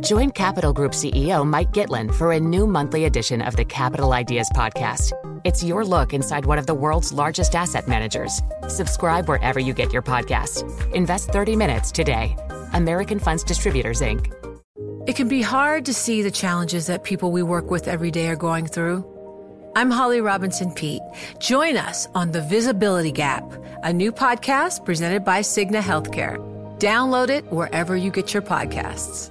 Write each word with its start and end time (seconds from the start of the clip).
Join 0.00 0.30
Capital 0.30 0.72
Group 0.72 0.92
CEO 0.92 1.46
Mike 1.46 1.72
Gitlin 1.72 2.14
for 2.14 2.32
a 2.32 2.40
new 2.40 2.66
monthly 2.66 3.06
edition 3.06 3.40
of 3.40 3.56
the 3.56 3.64
Capital 3.64 4.12
Ideas 4.12 4.50
Podcast. 4.54 5.12
It's 5.44 5.64
your 5.64 5.84
look 5.84 6.12
inside 6.12 6.44
one 6.44 6.58
of 6.58 6.66
the 6.66 6.74
world's 6.74 7.12
largest 7.12 7.54
asset 7.54 7.88
managers. 7.88 8.42
Subscribe 8.68 9.28
wherever 9.28 9.58
you 9.58 9.72
get 9.72 9.92
your 9.92 10.02
podcasts. 10.02 10.62
Invest 10.92 11.30
30 11.30 11.56
minutes 11.56 11.90
today. 11.90 12.36
American 12.74 13.18
Funds 13.18 13.42
Distributors, 13.42 14.02
Inc. 14.02 14.30
It 15.06 15.16
can 15.16 15.26
be 15.26 15.40
hard 15.40 15.86
to 15.86 15.94
see 15.94 16.20
the 16.20 16.30
challenges 16.30 16.86
that 16.86 17.02
people 17.02 17.32
we 17.32 17.42
work 17.42 17.70
with 17.70 17.88
every 17.88 18.10
day 18.10 18.28
are 18.28 18.36
going 18.36 18.66
through. 18.66 19.06
I'm 19.74 19.90
Holly 19.90 20.20
Robinson 20.20 20.70
Peete. 20.70 21.02
Join 21.38 21.78
us 21.78 22.08
on 22.14 22.30
The 22.30 22.42
Visibility 22.42 23.12
Gap, 23.12 23.50
a 23.82 23.92
new 23.92 24.12
podcast 24.12 24.84
presented 24.84 25.24
by 25.24 25.40
Cigna 25.40 25.80
Healthcare. 25.80 26.36
Download 26.78 27.30
it 27.30 27.50
wherever 27.50 27.96
you 27.96 28.10
get 28.10 28.34
your 28.34 28.42
podcasts. 28.42 29.30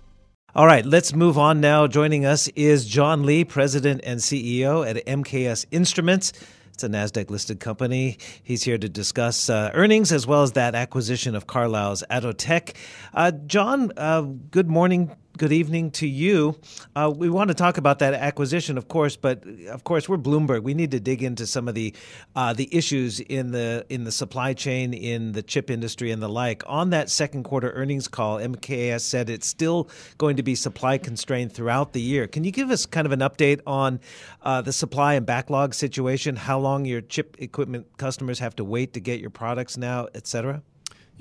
All 0.53 0.65
right, 0.65 0.85
let's 0.85 1.15
move 1.15 1.37
on 1.37 1.61
now. 1.61 1.87
Joining 1.87 2.25
us 2.25 2.49
is 2.49 2.85
John 2.85 3.23
Lee, 3.23 3.45
President 3.45 4.01
and 4.03 4.19
CEO 4.19 4.85
at 4.85 4.97
MKS 5.05 5.65
Instruments. 5.71 6.33
It's 6.73 6.83
a 6.83 6.89
NASDAQ 6.89 7.29
listed 7.29 7.61
company. 7.61 8.17
He's 8.43 8.63
here 8.63 8.77
to 8.77 8.89
discuss 8.89 9.49
uh, 9.49 9.71
earnings 9.73 10.11
as 10.11 10.27
well 10.27 10.43
as 10.43 10.51
that 10.51 10.75
acquisition 10.75 11.35
of 11.35 11.47
Carlyle's 11.47 12.03
Atotech. 12.11 12.75
Uh, 13.13 13.31
John, 13.31 13.93
uh, 13.95 14.23
good 14.23 14.69
morning 14.69 15.15
good 15.37 15.51
evening 15.51 15.91
to 15.91 16.07
you. 16.07 16.55
Uh, 16.95 17.11
we 17.15 17.29
want 17.29 17.47
to 17.49 17.53
talk 17.53 17.77
about 17.77 17.99
that 17.99 18.13
acquisition, 18.13 18.77
of 18.77 18.87
course, 18.87 19.15
but 19.15 19.43
of 19.69 19.83
course 19.83 20.07
we're 20.07 20.17
Bloomberg. 20.17 20.63
We 20.63 20.73
need 20.73 20.91
to 20.91 20.99
dig 20.99 21.23
into 21.23 21.47
some 21.47 21.67
of 21.67 21.75
the 21.75 21.93
uh, 22.35 22.53
the 22.53 22.73
issues 22.75 23.19
in 23.19 23.51
the 23.51 23.85
in 23.89 24.03
the 24.03 24.11
supply 24.11 24.53
chain, 24.53 24.93
in 24.93 25.31
the 25.31 25.41
chip 25.41 25.69
industry, 25.69 26.11
and 26.11 26.21
the 26.21 26.29
like. 26.29 26.63
On 26.67 26.89
that 26.91 27.09
second 27.09 27.43
quarter 27.43 27.71
earnings 27.71 28.07
call, 28.07 28.37
MKS 28.37 29.01
said 29.01 29.29
it's 29.29 29.47
still 29.47 29.89
going 30.17 30.35
to 30.37 30.43
be 30.43 30.55
supply 30.55 30.97
constrained 30.97 31.53
throughout 31.53 31.93
the 31.93 32.01
year. 32.01 32.27
Can 32.27 32.43
you 32.43 32.51
give 32.51 32.69
us 32.69 32.85
kind 32.85 33.05
of 33.05 33.11
an 33.11 33.19
update 33.19 33.61
on 33.65 33.99
uh, 34.43 34.61
the 34.61 34.73
supply 34.73 35.15
and 35.15 35.25
backlog 35.25 35.73
situation? 35.73 36.35
How 36.35 36.59
long 36.59 36.85
your 36.85 37.01
chip 37.01 37.37
equipment 37.39 37.85
customers 37.97 38.39
have 38.39 38.55
to 38.57 38.63
wait 38.63 38.93
to 38.93 38.99
get 38.99 39.19
your 39.19 39.29
products 39.29 39.77
now, 39.77 40.07
et 40.13 40.27
cetera? 40.27 40.61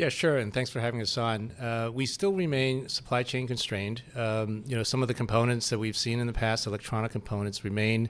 Yeah, 0.00 0.08
sure, 0.08 0.38
and 0.38 0.50
thanks 0.50 0.70
for 0.70 0.80
having 0.80 1.02
us 1.02 1.18
on. 1.18 1.50
Uh, 1.60 1.90
we 1.92 2.06
still 2.06 2.32
remain 2.32 2.88
supply 2.88 3.22
chain 3.22 3.46
constrained. 3.46 4.02
Um, 4.16 4.64
you 4.66 4.74
know, 4.74 4.82
some 4.82 5.02
of 5.02 5.08
the 5.08 5.12
components 5.12 5.68
that 5.68 5.78
we've 5.78 5.94
seen 5.94 6.20
in 6.20 6.26
the 6.26 6.32
past, 6.32 6.66
electronic 6.66 7.12
components, 7.12 7.64
remain 7.64 8.08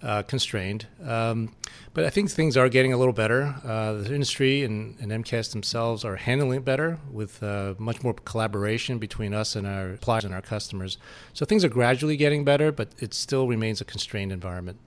uh, 0.00 0.22
constrained. 0.22 0.86
Um, 1.02 1.56
but 1.92 2.04
I 2.04 2.10
think 2.10 2.30
things 2.30 2.56
are 2.56 2.68
getting 2.68 2.92
a 2.92 2.96
little 2.96 3.12
better. 3.12 3.52
Uh, 3.64 3.94
the 3.94 4.14
industry 4.14 4.62
and, 4.62 4.96
and, 5.00 5.10
MKS 5.10 5.50
themselves 5.50 6.04
are 6.04 6.14
handling 6.14 6.58
it 6.58 6.64
better 6.64 7.00
with 7.10 7.42
uh, 7.42 7.74
much 7.78 8.04
more 8.04 8.14
collaboration 8.14 8.98
between 8.98 9.34
us 9.34 9.56
and 9.56 9.66
our 9.66 9.94
suppliers 9.94 10.24
and 10.24 10.34
our 10.34 10.42
customers. 10.42 10.98
So 11.32 11.44
things 11.44 11.64
are 11.64 11.68
gradually 11.68 12.16
getting 12.16 12.44
better, 12.44 12.70
but 12.70 12.90
it 13.00 13.12
still 13.12 13.48
remains 13.48 13.80
a 13.80 13.84
constrained 13.84 14.30
environment. 14.30 14.78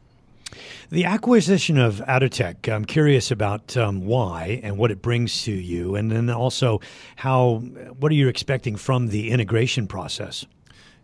The 0.89 1.05
acquisition 1.05 1.77
of 1.77 1.97
Atotech, 2.07 2.71
I'm 2.71 2.85
curious 2.85 3.31
about 3.31 3.75
um, 3.75 4.05
why 4.05 4.61
and 4.63 4.77
what 4.77 4.91
it 4.91 5.01
brings 5.01 5.43
to 5.43 5.51
you, 5.51 5.95
and 5.95 6.11
then 6.11 6.29
also 6.29 6.79
how 7.17 7.57
what 7.99 8.11
are 8.11 8.15
you 8.15 8.27
expecting 8.29 8.75
from 8.75 9.07
the 9.07 9.31
integration 9.31 9.87
process? 9.87 10.45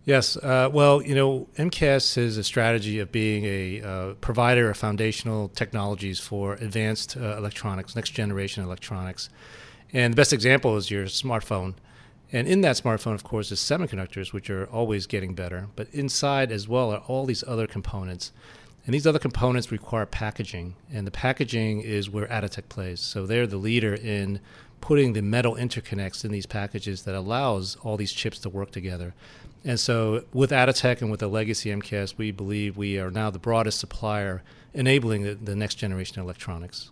Yes, 0.05 0.35
uh, 0.37 0.69
well, 0.71 1.01
you 1.01 1.15
know, 1.15 1.47
MKS 1.57 2.17
is 2.17 2.37
a 2.37 2.43
strategy 2.43 2.99
of 2.99 3.11
being 3.11 3.45
a 3.45 3.81
uh, 3.81 4.13
provider 4.15 4.69
of 4.69 4.75
foundational 4.75 5.47
technologies 5.49 6.19
for 6.19 6.55
advanced 6.55 7.15
uh, 7.15 7.37
electronics, 7.37 7.95
next 7.95 8.09
generation 8.09 8.63
electronics. 8.63 9.29
And 9.93 10.13
the 10.13 10.17
best 10.17 10.33
example 10.33 10.75
is 10.75 10.91
your 10.91 11.05
smartphone. 11.05 11.75
And 12.33 12.47
in 12.47 12.61
that 12.61 12.75
smartphone, 12.75 13.13
of 13.13 13.23
course, 13.23 13.51
is 13.51 13.59
semiconductors, 13.59 14.33
which 14.33 14.49
are 14.49 14.65
always 14.65 15.05
getting 15.07 15.35
better. 15.35 15.67
But 15.75 15.87
inside 15.93 16.51
as 16.51 16.67
well 16.67 16.91
are 16.91 17.03
all 17.07 17.25
these 17.25 17.43
other 17.47 17.67
components 17.67 18.33
and 18.85 18.93
these 18.93 19.07
other 19.07 19.19
components 19.19 19.71
require 19.71 20.05
packaging, 20.05 20.75
and 20.91 21.07
the 21.07 21.11
packaging 21.11 21.81
is 21.81 22.09
where 22.09 22.27
Atotech 22.27 22.67
plays. 22.67 22.99
So 22.99 23.25
they're 23.25 23.47
the 23.47 23.57
leader 23.57 23.93
in 23.93 24.41
putting 24.81 25.13
the 25.13 25.21
metal 25.21 25.55
interconnects 25.55 26.25
in 26.25 26.31
these 26.31 26.45
packages 26.45 27.03
that 27.03 27.15
allows 27.15 27.77
all 27.83 27.95
these 27.95 28.11
chips 28.11 28.39
to 28.39 28.49
work 28.49 28.71
together. 28.71 29.13
And 29.63 29.79
so 29.79 30.25
with 30.33 30.51
Atotech 30.51 31.01
and 31.01 31.09
with 31.09 31.21
the 31.21 31.29
legacy 31.29 31.69
MKS, 31.69 32.17
we 32.17 32.31
believe 32.31 32.75
we 32.75 32.99
are 32.99 33.09
now 33.09 33.29
the 33.29 33.39
broadest 33.39 33.79
supplier 33.79 34.43
enabling 34.73 35.23
the, 35.23 35.35
the 35.35 35.55
next 35.55 35.75
generation 35.75 36.19
of 36.19 36.25
electronics. 36.25 36.91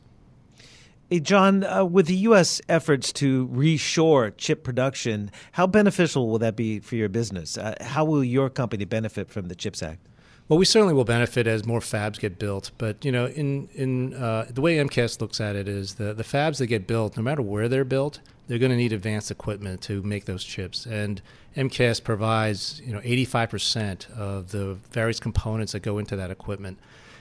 Hey, 1.09 1.19
John, 1.19 1.65
uh, 1.65 1.83
with 1.83 2.07
the 2.07 2.15
U.S. 2.15 2.61
efforts 2.69 3.11
to 3.13 3.49
reshore 3.49 4.31
chip 4.37 4.63
production, 4.63 5.29
how 5.51 5.67
beneficial 5.67 6.29
will 6.29 6.39
that 6.39 6.55
be 6.55 6.79
for 6.79 6.95
your 6.95 7.09
business? 7.09 7.57
Uh, 7.57 7.75
how 7.81 8.05
will 8.05 8.23
your 8.23 8.49
company 8.49 8.85
benefit 8.85 9.29
from 9.29 9.49
the 9.49 9.55
CHIPS 9.55 9.83
Act? 9.83 10.07
Well, 10.47 10.59
we 10.59 10.65
certainly 10.65 10.93
will 10.93 11.05
benefit 11.05 11.47
as 11.47 11.65
more 11.65 11.79
fabs 11.79 12.19
get 12.19 12.37
built. 12.37 12.71
But 12.77 13.03
you 13.05 13.11
know, 13.11 13.27
in 13.27 13.69
in 13.73 14.13
uh, 14.13 14.47
the 14.49 14.61
way 14.61 14.77
MKS 14.77 15.21
looks 15.21 15.39
at 15.39 15.55
it 15.55 15.67
is 15.67 15.95
the 15.95 16.13
the 16.13 16.23
fabs 16.23 16.57
that 16.57 16.67
get 16.67 16.87
built, 16.87 17.15
no 17.15 17.23
matter 17.23 17.41
where 17.41 17.69
they're 17.69 17.85
built, 17.85 18.19
they're 18.47 18.59
going 18.59 18.71
to 18.71 18.77
need 18.77 18.91
advanced 18.91 19.31
equipment 19.31 19.81
to 19.83 20.03
make 20.03 20.25
those 20.25 20.43
chips. 20.43 20.85
And 20.85 21.21
MKS 21.55 22.03
provides 22.03 22.81
you 22.83 22.91
know 22.93 22.99
85% 22.99 24.11
of 24.11 24.51
the 24.51 24.77
various 24.91 25.19
components 25.19 25.71
that 25.71 25.81
go 25.81 25.97
into 25.97 26.15
that 26.17 26.31
equipment. 26.31 26.77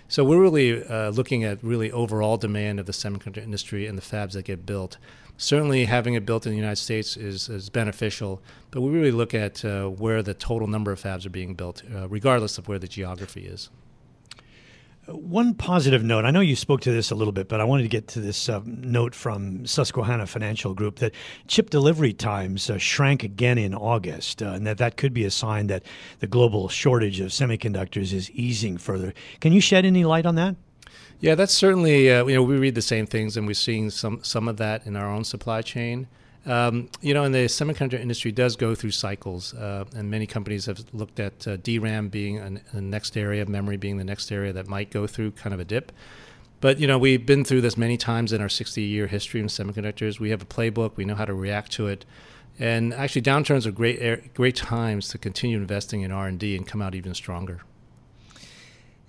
So 0.09 0.25
we're 0.25 0.41
really 0.41 0.85
uh, 0.85 1.11
looking 1.11 1.45
at 1.45 1.63
really 1.63 1.93
overall 1.93 2.37
demand 2.37 2.81
of 2.81 2.87
the 2.87 2.93
semiconductor 2.93 3.45
industry 3.45 3.87
and 3.87 3.97
the 3.97 4.03
fabs 4.03 4.33
that 4.33 4.45
get 4.45 4.67
built. 4.67 4.97
Certainly, 5.41 5.87
having 5.87 6.13
it 6.13 6.27
built 6.27 6.45
in 6.45 6.53
the 6.53 6.57
United 6.59 6.77
States 6.77 7.17
is, 7.17 7.49
is 7.49 7.71
beneficial, 7.71 8.43
but 8.71 8.83
we 8.83 8.91
really 8.91 9.11
look 9.11 9.33
at 9.33 9.65
uh, 9.65 9.87
where 9.87 10.23
the 10.23 10.35
total 10.35 10.69
number 10.69 10.93
of 10.93 11.01
fabs 11.01 11.25
are 11.25 11.31
being 11.31 11.55
built, 11.55 11.83
uh, 11.95 12.07
regardless 12.11 12.59
of 12.59 12.69
where 12.69 12.79
the 12.79 12.87
geography 12.87 13.47
is. 13.47 13.71
One 15.07 15.55
positive 15.55 16.05
note, 16.05 16.27
I 16.27 16.31
know 16.31 16.41
you 16.41 16.57
spoke 16.57 16.83
to 16.83 16.93
this 16.93 17.11
a 17.11 17.15
little 17.15 17.33
bit, 17.33 17.49
but 17.49 17.59
I 17.59 17.65
wanted 17.65 17.85
to 17.85 17.89
get 17.89 18.07
to 18.09 18.21
this 18.21 18.51
uh, 18.51 18.61
note 18.67 19.15
from 19.15 19.65
Susquehanna 19.65 20.27
Financial 20.27 20.75
Group 20.75 20.99
that 20.99 21.15
chip 21.49 21.71
delivery 21.71 22.13
times 22.13 22.69
uh, 22.69 22.77
shrank 22.77 23.23
again 23.23 23.57
in 23.57 23.75
August, 23.75 24.43
uh, 24.43 24.49
and 24.49 24.67
that 24.67 24.77
that 24.77 24.99
could 24.99 25.15
be 25.15 25.25
a 25.25 25.31
sign 25.31 25.69
that 25.69 25.85
the 26.19 26.27
global 26.27 26.69
shortage 26.69 27.19
of 27.19 27.29
semiconductors 27.29 28.13
is 28.13 28.31
easing 28.33 28.77
further. 28.77 29.15
Can 29.41 29.55
you 29.55 29.63
shed 29.63 29.87
any 29.87 30.05
light 30.05 30.27
on 30.27 30.35
that? 30.35 30.57
Yeah, 31.21 31.35
that's 31.35 31.53
certainly, 31.53 32.11
uh, 32.11 32.25
you 32.27 32.35
know, 32.35 32.43
we 32.43 32.57
read 32.57 32.75
the 32.75 32.83
same 32.83 33.07
things 33.07 33.37
and 33.37 33.47
we're 33.47 33.53
seeing 33.53 33.91
some, 33.91 34.25
some 34.25 34.49
of 34.49 34.57
that 34.57 34.87
in 34.87 34.97
our 34.97 35.09
own 35.11 35.25
supply 35.25 35.61
chain. 35.61 36.07
Um, 36.47 36.89
you 37.03 37.13
know, 37.13 37.25
and 37.25 37.35
the 37.35 37.41
semiconductor 37.41 38.01
industry 38.01 38.33
does 38.33 38.57
go 38.57 38.75
through 38.75 38.93
cycles, 38.93 39.53
uh, 39.53 39.85
and 39.95 40.11
many 40.11 40.27
companies 40.27 40.65
have 40.65 40.83
looked 40.95 41.21
at 41.21 41.47
uh, 41.47 41.59
DRAM 41.59 42.09
being 42.09 42.61
the 42.73 42.81
next 42.81 43.19
area, 43.19 43.43
of 43.43 43.49
memory 43.51 43.77
being 43.77 43.99
the 43.99 44.05
next 44.05 44.33
area 44.33 44.51
that 44.55 44.67
might 44.67 44.91
go 44.91 45.07
through 45.07 45.33
kind 45.33 45.53
of 45.53 45.61
a 45.61 45.65
dip. 45.67 45.93
But 46.63 46.79
you 46.79 46.87
know, 46.87 46.99
we've 46.99 47.27
been 47.27 47.45
through 47.45 47.61
this 47.61 47.77
many 47.77 47.99
times 47.99 48.33
in 48.33 48.41
our 48.41 48.49
60-year 48.49 49.07
history 49.09 49.41
in 49.41 49.49
semiconductors. 49.49 50.19
We 50.19 50.31
have 50.31 50.41
a 50.41 50.47
playbook. 50.47 50.97
We 50.97 51.05
know 51.05 51.15
how 51.15 51.27
to 51.27 51.35
react 51.35 51.73
to 51.73 51.89
it. 51.89 52.07
And 52.59 52.95
actually, 52.95 53.23
downturns 53.23 53.67
are 53.67 53.71
great, 53.71 54.33
great 54.33 54.57
times 54.57 55.09
to 55.11 55.19
continue 55.19 55.59
investing 55.59 56.01
in 56.01 56.11
R&D 56.11 56.57
and 56.57 56.67
come 56.67 56.81
out 56.81 56.95
even 56.95 57.13
stronger. 57.15 57.61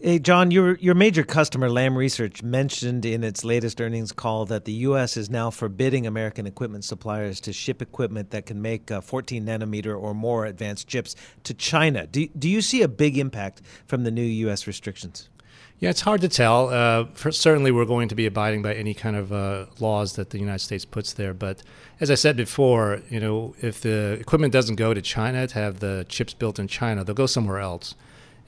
Hey, 0.04 0.18
John, 0.18 0.50
your 0.50 0.78
your 0.78 0.96
major 0.96 1.24
customer, 1.24 1.70
Lam 1.70 1.96
Research, 1.96 2.42
mentioned 2.42 3.06
in 3.06 3.24
its 3.24 3.44
latest 3.44 3.80
earnings 3.80 4.12
call 4.12 4.48
that 4.48 4.66
the 4.66 4.72
U.S. 4.90 5.16
is 5.16 5.30
now 5.30 5.52
forbidding 5.52 6.08
American 6.08 6.48
equipment 6.48 6.86
suppliers 6.86 7.40
to 7.42 7.54
ship 7.54 7.84
equipment 7.84 8.32
that 8.32 8.48
can 8.48 8.64
make 8.64 8.90
uh, 8.90 9.02
14 9.02 9.46
nanometer 9.46 9.96
or 9.96 10.16
more 10.16 10.48
advanced 10.48 10.88
chips 10.88 11.16
to 11.44 11.54
China. 11.54 12.08
Do, 12.08 12.28
do 12.30 12.50
you 12.50 12.62
see 12.64 12.82
a 12.82 12.88
big 12.88 13.16
impact 13.20 13.62
from 13.86 14.04
the 14.04 14.10
new 14.10 14.24
U.S. 14.24 14.66
restrictions? 14.66 15.30
Yeah, 15.78 15.92
it's 15.92 16.02
hard 16.02 16.22
to 16.22 16.30
tell. 16.30 16.70
Uh, 16.70 17.06
for, 17.14 17.32
certainly, 17.32 17.70
we're 17.70 17.86
going 17.86 18.10
to 18.10 18.16
be 18.16 18.26
abiding 18.26 18.64
by 18.64 18.74
any 18.74 18.96
kind 18.96 19.16
of 19.16 19.32
uh, 19.32 19.68
laws 19.80 20.14
that 20.14 20.32
the 20.32 20.40
United 20.40 20.60
States 20.60 20.84
puts 20.84 21.14
there. 21.14 21.36
But 21.36 21.62
as 22.00 22.10
I 22.10 22.16
said 22.16 22.36
before, 22.36 23.04
you 23.12 23.20
know, 23.20 23.54
if 23.62 23.82
the 23.82 24.14
equipment 24.14 24.52
doesn't 24.52 24.78
go 24.78 24.96
to 24.96 25.02
China 25.04 25.46
to 25.46 25.54
have 25.54 25.80
the 25.80 26.08
chips 26.10 26.34
built 26.34 26.58
in 26.58 26.68
China, 26.68 27.04
they'll 27.04 27.14
go 27.14 27.28
somewhere 27.28 27.60
else. 27.60 27.94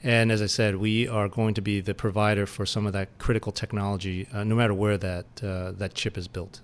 And 0.04 0.30
as 0.30 0.42
I 0.42 0.46
said, 0.46 0.76
we 0.76 1.08
are 1.08 1.28
going 1.28 1.54
to 1.54 1.62
be 1.62 1.80
the 1.80 1.94
provider 1.94 2.44
for 2.44 2.66
some 2.66 2.86
of 2.86 2.92
that 2.92 3.18
critical 3.18 3.52
technology, 3.52 4.28
uh, 4.34 4.44
no 4.44 4.54
matter 4.54 4.74
where 4.74 4.98
that 4.98 5.24
uh, 5.42 5.72
that 5.72 5.94
chip 5.94 6.18
is 6.18 6.28
built. 6.28 6.60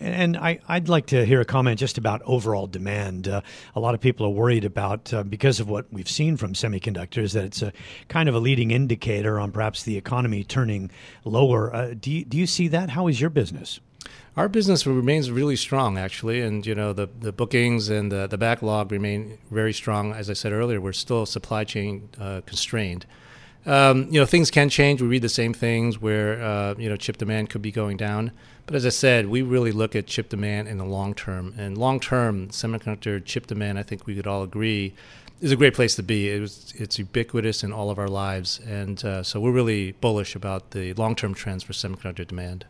And 0.00 0.36
I, 0.36 0.60
would 0.70 0.88
like 0.88 1.06
to 1.06 1.26
hear 1.26 1.40
a 1.40 1.44
comment 1.44 1.80
just 1.80 1.98
about 1.98 2.22
overall 2.24 2.68
demand. 2.68 3.26
Uh, 3.26 3.40
a 3.74 3.80
lot 3.80 3.96
of 3.96 4.00
people 4.00 4.24
are 4.26 4.30
worried 4.30 4.64
about, 4.64 5.12
uh, 5.12 5.24
because 5.24 5.58
of 5.58 5.68
what 5.68 5.92
we've 5.92 6.08
seen 6.08 6.36
from 6.36 6.52
semiconductors, 6.52 7.32
that 7.32 7.44
it's 7.44 7.62
a 7.62 7.72
kind 8.06 8.28
of 8.28 8.36
a 8.36 8.38
leading 8.38 8.70
indicator 8.70 9.40
on 9.40 9.50
perhaps 9.50 9.82
the 9.82 9.96
economy 9.96 10.44
turning 10.44 10.92
lower. 11.24 11.74
Uh, 11.74 11.94
do, 11.98 12.12
you, 12.12 12.24
do 12.24 12.36
you 12.36 12.46
see 12.46 12.68
that? 12.68 12.90
How 12.90 13.08
is 13.08 13.20
your 13.20 13.30
business? 13.30 13.80
Our 14.36 14.48
business 14.48 14.86
remains 14.86 15.32
really 15.32 15.56
strong, 15.56 15.98
actually, 15.98 16.40
and 16.40 16.64
you 16.64 16.74
know 16.74 16.92
the, 16.92 17.08
the 17.18 17.32
bookings 17.32 17.88
and 17.88 18.12
the, 18.12 18.28
the 18.28 18.38
backlog 18.38 18.92
remain 18.92 19.38
very 19.50 19.72
strong. 19.72 20.12
As 20.12 20.30
I 20.30 20.34
said 20.34 20.52
earlier, 20.52 20.80
we're 20.80 20.92
still 20.92 21.26
supply 21.26 21.64
chain 21.64 22.08
uh, 22.20 22.42
constrained. 22.46 23.04
Um, 23.66 24.06
you 24.10 24.20
know, 24.20 24.26
things 24.26 24.50
can 24.50 24.68
change. 24.68 25.02
We 25.02 25.08
read 25.08 25.22
the 25.22 25.28
same 25.28 25.52
things 25.52 26.00
where 26.00 26.40
uh, 26.40 26.74
you 26.78 26.88
know 26.88 26.96
chip 26.96 27.16
demand 27.16 27.50
could 27.50 27.62
be 27.62 27.72
going 27.72 27.96
down. 27.96 28.30
But 28.66 28.76
as 28.76 28.86
I 28.86 28.90
said, 28.90 29.26
we 29.26 29.42
really 29.42 29.72
look 29.72 29.96
at 29.96 30.06
chip 30.06 30.28
demand 30.28 30.68
in 30.68 30.78
the 30.78 30.84
long 30.84 31.14
term. 31.14 31.54
And 31.58 31.76
long 31.76 31.98
term, 31.98 32.48
semiconductor 32.48 33.24
chip 33.24 33.48
demand, 33.48 33.78
I 33.78 33.82
think 33.82 34.06
we 34.06 34.14
could 34.14 34.26
all 34.28 34.44
agree, 34.44 34.94
is 35.40 35.50
a 35.50 35.56
great 35.56 35.74
place 35.74 35.96
to 35.96 36.02
be. 36.02 36.30
It 36.30 36.40
was, 36.40 36.72
it's 36.76 36.98
ubiquitous 36.98 37.64
in 37.64 37.72
all 37.72 37.90
of 37.90 37.98
our 37.98 38.08
lives, 38.08 38.60
and 38.64 39.04
uh, 39.04 39.22
so 39.24 39.40
we're 39.40 39.50
really 39.50 39.92
bullish 39.92 40.36
about 40.36 40.70
the 40.70 40.92
long 40.94 41.16
term 41.16 41.34
trends 41.34 41.64
for 41.64 41.72
semiconductor 41.72 42.24
demand 42.24 42.66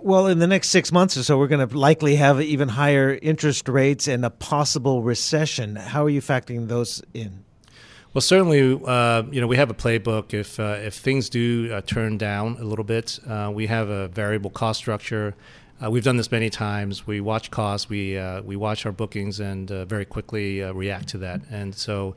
well, 0.00 0.26
in 0.26 0.38
the 0.38 0.46
next 0.46 0.68
six 0.68 0.92
months 0.92 1.16
or 1.16 1.22
so, 1.22 1.38
we're 1.38 1.46
going 1.46 1.66
to 1.66 1.76
likely 1.76 2.16
have 2.16 2.40
even 2.40 2.68
higher 2.68 3.18
interest 3.20 3.68
rates 3.68 4.08
and 4.08 4.24
a 4.24 4.30
possible 4.30 5.02
recession. 5.02 5.76
How 5.76 6.04
are 6.04 6.10
you 6.10 6.20
factoring 6.20 6.68
those 6.68 7.02
in? 7.14 7.44
Well, 8.14 8.22
certainly, 8.22 8.80
uh, 8.86 9.24
you 9.30 9.42
know, 9.42 9.46
we 9.46 9.56
have 9.56 9.68
a 9.68 9.74
playbook. 9.74 10.32
If 10.32 10.58
uh, 10.58 10.78
if 10.80 10.94
things 10.94 11.28
do 11.28 11.70
uh, 11.70 11.82
turn 11.82 12.16
down 12.16 12.56
a 12.58 12.64
little 12.64 12.84
bit, 12.84 13.18
uh, 13.28 13.50
we 13.52 13.66
have 13.66 13.90
a 13.90 14.08
variable 14.08 14.48
cost 14.48 14.78
structure. 14.78 15.34
Uh, 15.84 15.90
we've 15.90 16.04
done 16.04 16.16
this 16.16 16.32
many 16.32 16.48
times. 16.48 17.06
We 17.06 17.20
watch 17.20 17.50
costs, 17.50 17.90
we 17.90 18.16
uh, 18.16 18.40
we 18.40 18.56
watch 18.56 18.86
our 18.86 18.92
bookings, 18.92 19.38
and 19.38 19.68
very 19.68 20.06
quickly 20.06 20.62
react 20.62 21.08
to 21.08 21.18
that. 21.18 21.42
And 21.50 21.74
so, 21.74 22.14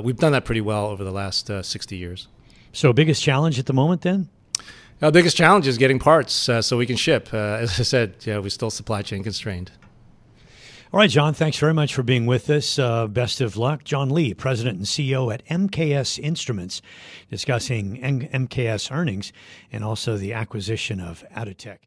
we've 0.00 0.16
done 0.16 0.30
that 0.30 0.44
pretty 0.44 0.60
well 0.60 0.86
over 0.86 1.02
the 1.02 1.10
last 1.10 1.50
sixty 1.62 1.96
years. 1.96 2.28
So, 2.72 2.92
biggest 2.92 3.20
challenge 3.20 3.58
at 3.58 3.66
the 3.66 3.72
moment, 3.72 4.02
then? 4.02 4.28
Our 5.02 5.12
biggest 5.12 5.36
challenge 5.36 5.66
is 5.66 5.76
getting 5.76 5.98
parts 5.98 6.48
uh, 6.48 6.62
so 6.62 6.78
we 6.78 6.86
can 6.86 6.96
ship. 6.96 7.28
Uh, 7.32 7.36
as 7.60 7.78
I 7.78 7.82
said, 7.82 8.14
yeah, 8.24 8.38
we're 8.38 8.48
still 8.48 8.70
supply 8.70 9.02
chain 9.02 9.22
constrained. 9.22 9.70
All 10.92 10.98
right, 10.98 11.10
John, 11.10 11.34
thanks 11.34 11.58
very 11.58 11.74
much 11.74 11.94
for 11.94 12.02
being 12.02 12.24
with 12.24 12.48
us. 12.48 12.78
Uh, 12.78 13.06
best 13.06 13.42
of 13.42 13.58
luck. 13.58 13.84
John 13.84 14.08
Lee, 14.08 14.32
President 14.32 14.78
and 14.78 14.86
CEO 14.86 15.34
at 15.34 15.44
MKS 15.46 16.18
Instruments, 16.18 16.80
discussing 17.28 18.02
M- 18.02 18.20
MKS 18.20 18.90
earnings 18.90 19.32
and 19.70 19.84
also 19.84 20.16
the 20.16 20.32
acquisition 20.32 21.00
of 21.00 21.24
Atotech. 21.36 21.78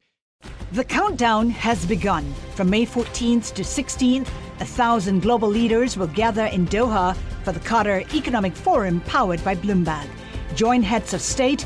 The 0.74 0.84
countdown 0.84 1.50
has 1.50 1.86
begun. 1.86 2.32
From 2.56 2.70
May 2.70 2.86
14th 2.86 3.54
to 3.56 3.64
16th, 3.64 4.28
a 4.60 4.66
thousand 4.66 5.22
global 5.22 5.50
leaders 5.50 5.98
will 5.98 6.08
gather 6.08 6.46
in 6.46 6.68
Doha 6.68 7.16
for 7.44 7.54
the 7.54 7.60
Qatar 7.62 8.14
Economic 8.14 8.56
Forum 8.56 9.02
powered 9.02 9.44
by 9.44 9.56
Bloomberg. 9.56 10.08
Join 10.56 10.84
heads 10.84 11.14
of 11.14 11.22
state, 11.22 11.66